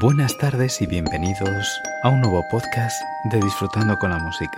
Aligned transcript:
Buenas 0.00 0.38
tardes 0.38 0.80
y 0.80 0.86
bienvenidos 0.86 1.82
a 2.04 2.08
un 2.08 2.22
nuevo 2.22 2.42
podcast 2.50 3.02
de 3.24 3.38
Disfrutando 3.38 3.98
con 3.98 4.08
la 4.08 4.18
Música. 4.18 4.56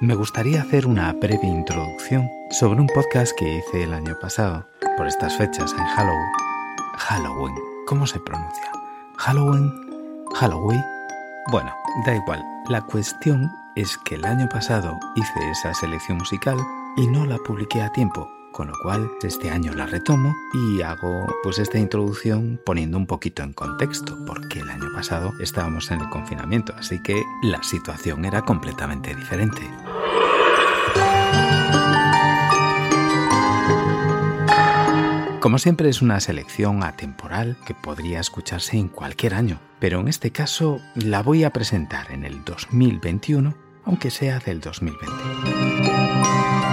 Me 0.00 0.14
gustaría 0.14 0.60
hacer 0.60 0.86
una 0.86 1.10
breve 1.14 1.46
introducción 1.46 2.28
sobre 2.50 2.82
un 2.82 2.86
podcast 2.88 3.32
que 3.38 3.50
hice 3.50 3.84
el 3.84 3.94
año 3.94 4.14
pasado, 4.20 4.68
por 4.98 5.06
estas 5.06 5.34
fechas 5.38 5.72
en 5.72 5.86
Halloween. 5.86 6.32
Halloween, 6.98 7.54
¿cómo 7.86 8.06
se 8.06 8.20
pronuncia? 8.20 8.70
Halloween, 9.16 9.72
Halloween. 10.34 10.84
Bueno, 11.50 11.72
da 12.04 12.14
igual. 12.14 12.44
La 12.68 12.82
cuestión 12.82 13.50
es 13.74 13.96
que 14.04 14.16
el 14.16 14.24
año 14.26 14.50
pasado 14.50 15.00
hice 15.16 15.50
esa 15.50 15.72
selección 15.72 16.18
musical 16.18 16.58
y 16.98 17.06
no 17.06 17.24
la 17.24 17.38
publiqué 17.38 17.80
a 17.80 17.90
tiempo, 17.90 18.28
con 18.54 18.68
lo 18.68 18.78
cual 18.78 19.10
este 19.22 19.50
año 19.50 19.74
la 19.74 19.86
retomo 19.86 20.34
y 20.52 20.80
hago 20.80 21.26
pues 21.42 21.58
esta 21.58 21.78
introducción 21.78 22.60
poniendo 22.64 22.96
un 22.96 23.06
poquito 23.06 23.42
en 23.42 23.52
contexto, 23.52 24.16
porque 24.26 24.60
el 24.60 24.70
año 24.70 24.92
pasado 24.94 25.32
estábamos 25.40 25.90
en 25.90 26.00
el 26.00 26.08
confinamiento, 26.08 26.72
así 26.78 27.02
que 27.02 27.20
la 27.42 27.62
situación 27.64 28.24
era 28.24 28.42
completamente 28.42 29.14
diferente. 29.14 29.60
Como 35.40 35.58
siempre 35.58 35.90
es 35.90 36.00
una 36.00 36.20
selección 36.20 36.84
atemporal 36.84 37.58
que 37.66 37.74
podría 37.74 38.20
escucharse 38.20 38.78
en 38.78 38.88
cualquier 38.88 39.34
año, 39.34 39.58
pero 39.80 40.00
en 40.00 40.08
este 40.08 40.30
caso 40.30 40.80
la 40.94 41.22
voy 41.22 41.44
a 41.44 41.50
presentar 41.50 42.10
en 42.12 42.24
el 42.24 42.44
2021, 42.44 43.54
aunque 43.84 44.10
sea 44.10 44.38
del 44.38 44.60
2020 44.60 46.63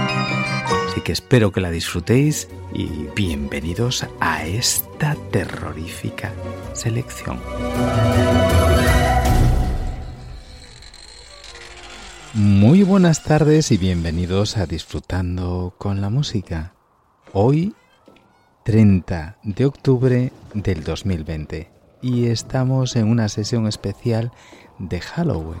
que 1.00 1.12
espero 1.12 1.52
que 1.52 1.60
la 1.60 1.70
disfrutéis 1.70 2.48
y 2.74 2.86
bienvenidos 3.16 4.06
a 4.20 4.44
esta 4.44 5.16
terrorífica 5.30 6.32
selección. 6.74 7.40
Muy 12.34 12.82
buenas 12.82 13.22
tardes 13.22 13.72
y 13.72 13.78
bienvenidos 13.78 14.56
a 14.56 14.66
Disfrutando 14.66 15.74
con 15.78 16.00
la 16.00 16.10
Música. 16.10 16.74
Hoy, 17.32 17.74
30 18.64 19.38
de 19.42 19.64
octubre 19.64 20.32
del 20.54 20.84
2020, 20.84 21.70
y 22.02 22.26
estamos 22.26 22.96
en 22.96 23.08
una 23.08 23.28
sesión 23.28 23.66
especial 23.66 24.30
de 24.78 25.00
Halloween. 25.00 25.60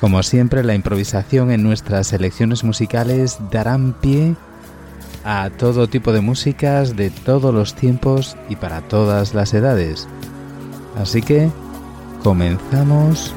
Como 0.00 0.22
siempre, 0.22 0.64
la 0.64 0.74
improvisación 0.74 1.50
en 1.50 1.62
nuestras 1.62 2.06
selecciones 2.06 2.64
musicales 2.64 3.38
darán 3.50 3.92
pie 3.92 4.34
a 5.24 5.50
todo 5.50 5.88
tipo 5.88 6.12
de 6.12 6.22
músicas 6.22 6.96
de 6.96 7.10
todos 7.10 7.52
los 7.52 7.74
tiempos 7.74 8.36
y 8.48 8.56
para 8.56 8.80
todas 8.80 9.34
las 9.34 9.52
edades. 9.52 10.08
Así 10.96 11.20
que 11.20 11.50
comenzamos 12.22 13.34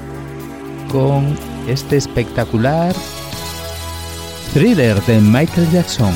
con 0.90 1.36
este 1.68 1.98
espectacular 1.98 2.96
thriller 4.54 5.02
de 5.04 5.20
Michael 5.20 5.70
Jackson. 5.72 6.14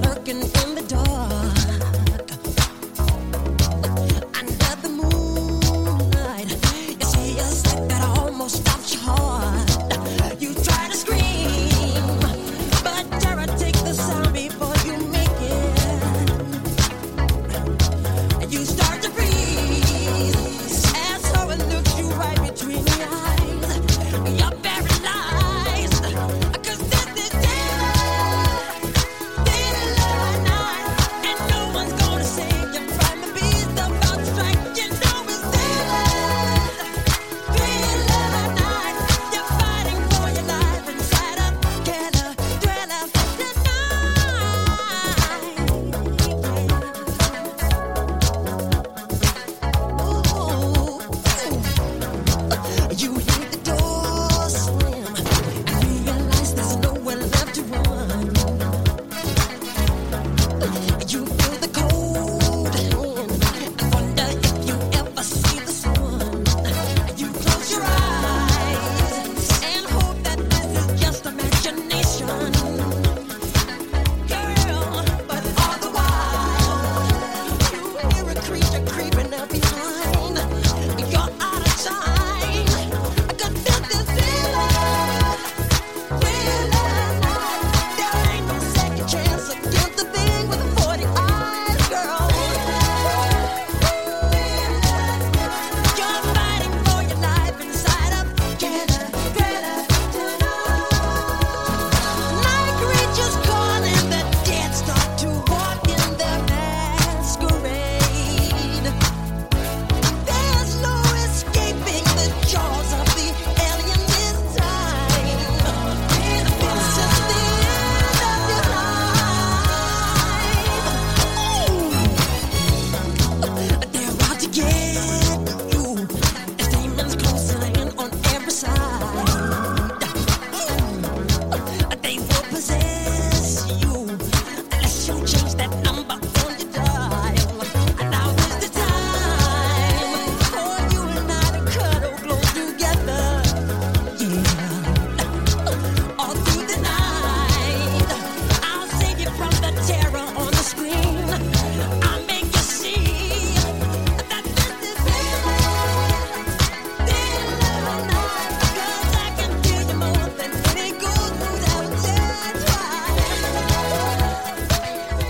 lurking 0.00 0.40
in 0.40 0.74
the 0.74 0.84
dark. 0.88 1.03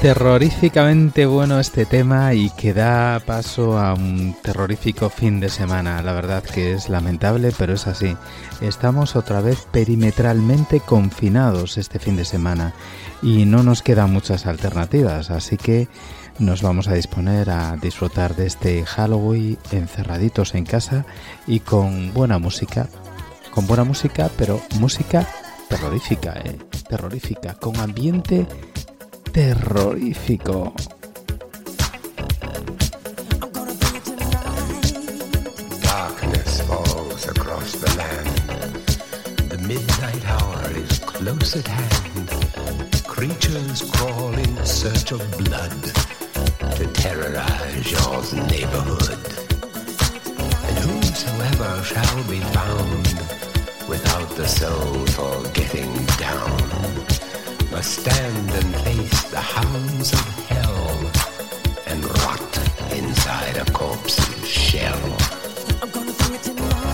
Terroríficamente 0.05 1.25
bueno 1.25 1.59
este 1.59 1.87
tema 1.87 2.35
y 2.35 2.51
que 2.51 2.75
da 2.75 3.23
paso 3.25 3.79
a 3.79 3.95
un 3.95 4.37
terrorífico 4.43 5.09
fin 5.09 5.41
de 5.41 5.49
semana. 5.49 6.03
La 6.03 6.13
verdad 6.13 6.43
que 6.45 6.75
es 6.75 6.91
lamentable, 6.91 7.55
pero 7.57 7.73
es 7.73 7.87
así. 7.87 8.15
Estamos 8.61 9.17
otra 9.17 9.41
vez 9.41 9.67
perimetralmente 9.73 10.81
confinados 10.81 11.79
este 11.79 11.99
fin 11.99 12.17
de 12.17 12.27
semana 12.27 12.75
y 13.23 13.47
no 13.47 13.63
nos 13.63 13.81
quedan 13.81 14.13
muchas 14.13 14.45
alternativas, 14.45 15.31
así 15.31 15.57
que 15.57 15.89
nos 16.39 16.61
vamos 16.61 16.87
a 16.89 16.93
disponer 16.93 17.49
a 17.49 17.75
disfrutar 17.79 18.37
de 18.37 18.45
este 18.45 18.85
Halloween 18.85 19.57
encerraditos 19.73 20.55
en 20.55 20.67
casa 20.67 21.07
y 21.47 21.61
con 21.61 22.13
buena 22.13 22.39
música. 22.39 22.89
Con 23.53 23.67
buena 23.67 23.85
música, 23.85 24.29
pero 24.37 24.61
música 24.79 25.27
terrorífica, 25.71 26.35
¿eh? 26.45 26.59
Terrorífica, 26.91 27.55
con 27.55 27.77
ambiente 27.79 28.47
terrorífico. 29.35 30.73
Darkness 35.83 36.61
falls 36.61 37.27
across 37.27 37.73
the 37.73 37.93
land. 37.99 38.37
The 39.51 39.59
midnight 39.59 40.25
hour 40.29 40.71
is 40.77 41.01
close 41.01 41.57
at 41.57 41.67
hand. 41.67 42.31
Creatures 43.09 43.83
crawl 43.91 44.35
in 44.35 44.65
search 44.65 45.11
of 45.11 45.23
blood 45.37 45.83
to 46.77 46.87
terrorize 46.93 47.91
your 47.91 48.47
neighborhood. 48.47 49.19
And 50.69 50.79
whosoever 50.87 51.83
shall 51.83 52.23
be 52.31 52.39
found 52.55 53.07
without 53.89 54.31
the 54.37 54.47
soul 54.47 55.05
for 55.07 55.43
getting 55.51 55.93
down 56.23 57.04
must 57.75 58.03
stand 58.03 58.51
and 58.51 58.77
face 58.85 59.23
the 59.31 59.41
hounds 59.41 60.13
of 60.13 60.47
hell 60.47 61.11
and 61.89 62.05
rot 62.23 62.59
inside 62.93 63.57
a 63.57 63.65
corpse's 63.73 64.47
shell. 64.47 65.01
The 65.81 66.94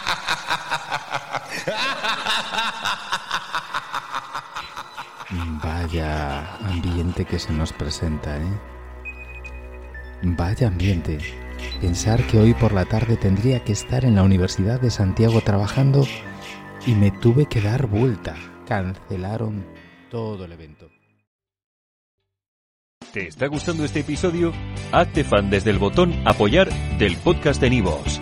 Vaya 5.63 6.57
ambiente 6.57 7.25
que 7.25 7.39
se 7.39 7.53
nos 7.53 7.71
presenta, 7.71 8.37
¿eh? 8.37 8.59
Vaya 10.23 10.67
ambiente. 10.67 11.17
Pensar 11.79 12.25
que 12.27 12.39
hoy 12.39 12.53
por 12.53 12.73
la 12.73 12.85
tarde 12.85 13.17
tendría 13.17 13.63
que 13.63 13.71
estar 13.71 14.05
en 14.05 14.15
la 14.15 14.23
Universidad 14.23 14.79
de 14.79 14.91
Santiago 14.91 15.41
trabajando 15.41 16.05
y 16.85 16.93
me 16.93 17.11
tuve 17.11 17.45
que 17.45 17.61
dar 17.61 17.87
vuelta. 17.87 18.35
Cancelaron 18.67 19.65
todo 20.09 20.45
el 20.45 20.51
evento. 20.51 20.89
¿Te 23.13 23.27
está 23.27 23.47
gustando 23.47 23.83
este 23.83 24.01
episodio? 24.01 24.53
Hazte 24.91 25.23
fan 25.23 25.49
desde 25.49 25.69
el 25.71 25.79
botón 25.79 26.13
Apoyar 26.25 26.69
del 26.97 27.17
podcast 27.17 27.59
de 27.59 27.69
Nivos. 27.69 28.21